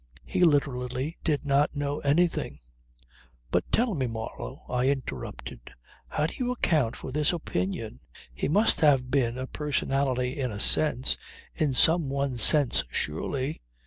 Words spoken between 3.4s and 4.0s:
"But tell